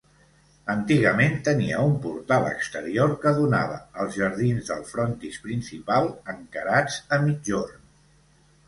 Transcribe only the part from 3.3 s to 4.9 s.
donava als jardins del